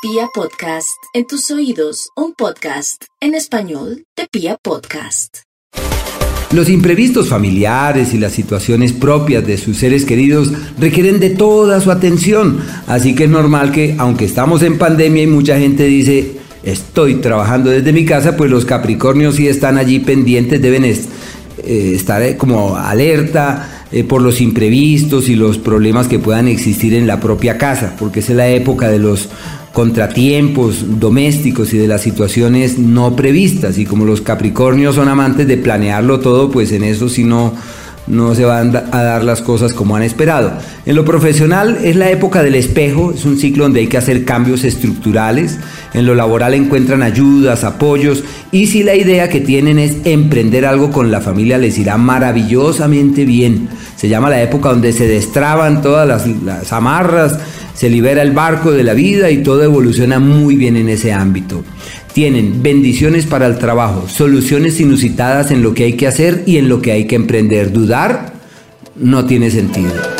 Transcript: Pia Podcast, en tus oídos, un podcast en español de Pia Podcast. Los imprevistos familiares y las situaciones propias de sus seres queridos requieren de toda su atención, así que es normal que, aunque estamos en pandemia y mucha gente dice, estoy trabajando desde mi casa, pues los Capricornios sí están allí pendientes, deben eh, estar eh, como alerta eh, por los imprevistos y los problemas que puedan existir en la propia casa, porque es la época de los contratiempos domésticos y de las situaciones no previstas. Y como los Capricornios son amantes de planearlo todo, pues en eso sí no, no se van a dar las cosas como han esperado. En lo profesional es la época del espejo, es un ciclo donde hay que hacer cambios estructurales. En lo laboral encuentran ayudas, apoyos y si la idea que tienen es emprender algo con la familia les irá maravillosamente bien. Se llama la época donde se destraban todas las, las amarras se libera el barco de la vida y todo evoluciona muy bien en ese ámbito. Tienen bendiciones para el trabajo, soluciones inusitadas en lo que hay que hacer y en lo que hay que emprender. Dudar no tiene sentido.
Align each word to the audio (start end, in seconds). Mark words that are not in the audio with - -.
Pia 0.00 0.28
Podcast, 0.32 1.02
en 1.12 1.26
tus 1.26 1.50
oídos, 1.50 2.10
un 2.14 2.32
podcast 2.32 3.02
en 3.20 3.34
español 3.34 4.04
de 4.16 4.28
Pia 4.30 4.56
Podcast. 4.62 5.38
Los 6.52 6.68
imprevistos 6.68 7.28
familiares 7.28 8.14
y 8.14 8.18
las 8.18 8.30
situaciones 8.30 8.92
propias 8.92 9.44
de 9.44 9.58
sus 9.58 9.78
seres 9.78 10.04
queridos 10.04 10.52
requieren 10.78 11.18
de 11.18 11.30
toda 11.30 11.80
su 11.80 11.90
atención, 11.90 12.60
así 12.86 13.16
que 13.16 13.24
es 13.24 13.30
normal 13.30 13.72
que, 13.72 13.96
aunque 13.98 14.24
estamos 14.24 14.62
en 14.62 14.78
pandemia 14.78 15.24
y 15.24 15.26
mucha 15.26 15.58
gente 15.58 15.82
dice, 15.86 16.36
estoy 16.62 17.16
trabajando 17.16 17.70
desde 17.70 17.92
mi 17.92 18.04
casa, 18.04 18.36
pues 18.36 18.52
los 18.52 18.64
Capricornios 18.64 19.34
sí 19.34 19.48
están 19.48 19.78
allí 19.78 19.98
pendientes, 19.98 20.62
deben 20.62 20.84
eh, 20.84 20.94
estar 21.66 22.22
eh, 22.22 22.36
como 22.36 22.76
alerta 22.76 23.86
eh, 23.90 24.04
por 24.04 24.22
los 24.22 24.40
imprevistos 24.40 25.28
y 25.28 25.34
los 25.34 25.58
problemas 25.58 26.06
que 26.06 26.20
puedan 26.20 26.46
existir 26.46 26.94
en 26.94 27.08
la 27.08 27.18
propia 27.18 27.58
casa, 27.58 27.96
porque 27.98 28.20
es 28.20 28.28
la 28.28 28.48
época 28.48 28.88
de 28.90 29.00
los 29.00 29.28
contratiempos 29.78 30.98
domésticos 30.98 31.72
y 31.72 31.78
de 31.78 31.86
las 31.86 32.02
situaciones 32.02 32.80
no 32.80 33.14
previstas. 33.14 33.78
Y 33.78 33.86
como 33.86 34.04
los 34.04 34.20
Capricornios 34.20 34.96
son 34.96 35.06
amantes 35.06 35.46
de 35.46 35.56
planearlo 35.56 36.18
todo, 36.18 36.50
pues 36.50 36.72
en 36.72 36.82
eso 36.82 37.08
sí 37.08 37.22
no, 37.22 37.54
no 38.08 38.34
se 38.34 38.44
van 38.44 38.74
a 38.76 39.02
dar 39.02 39.24
las 39.24 39.42
cosas 39.42 39.72
como 39.72 39.96
han 39.96 40.02
esperado. 40.02 40.52
En 40.86 40.96
lo 40.96 41.04
profesional 41.04 41.78
es 41.82 41.96
la 41.96 42.10
época 42.10 42.42
del 42.42 42.54
espejo, 42.54 43.12
es 43.12 43.24
un 43.24 43.38
ciclo 43.38 43.64
donde 43.64 43.80
hay 43.80 43.86
que 43.86 43.98
hacer 43.98 44.24
cambios 44.24 44.64
estructurales. 44.64 45.58
En 45.94 46.06
lo 46.06 46.14
laboral 46.14 46.54
encuentran 46.54 47.02
ayudas, 47.02 47.64
apoyos 47.64 48.24
y 48.52 48.66
si 48.66 48.82
la 48.82 48.94
idea 48.94 49.28
que 49.28 49.40
tienen 49.40 49.78
es 49.78 49.96
emprender 50.04 50.66
algo 50.66 50.90
con 50.90 51.10
la 51.10 51.20
familia 51.20 51.58
les 51.58 51.78
irá 51.78 51.96
maravillosamente 51.96 53.24
bien. 53.24 53.68
Se 53.96 54.08
llama 54.08 54.30
la 54.30 54.42
época 54.42 54.70
donde 54.70 54.92
se 54.92 55.06
destraban 55.06 55.82
todas 55.82 56.06
las, 56.06 56.26
las 56.26 56.72
amarras 56.72 57.38
se 57.78 57.88
libera 57.88 58.22
el 58.22 58.32
barco 58.32 58.72
de 58.72 58.82
la 58.82 58.92
vida 58.92 59.30
y 59.30 59.44
todo 59.44 59.62
evoluciona 59.62 60.18
muy 60.18 60.56
bien 60.56 60.76
en 60.76 60.88
ese 60.88 61.12
ámbito. 61.12 61.62
Tienen 62.18 62.64
bendiciones 62.64 63.26
para 63.26 63.46
el 63.46 63.58
trabajo, 63.58 64.08
soluciones 64.08 64.80
inusitadas 64.80 65.52
en 65.52 65.62
lo 65.62 65.72
que 65.72 65.84
hay 65.84 65.92
que 65.92 66.08
hacer 66.08 66.42
y 66.46 66.56
en 66.56 66.68
lo 66.68 66.82
que 66.82 66.90
hay 66.90 67.06
que 67.06 67.14
emprender. 67.14 67.70
Dudar 67.70 68.32
no 68.96 69.24
tiene 69.24 69.52
sentido. 69.52 70.17